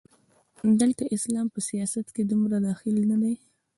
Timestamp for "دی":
3.21-3.33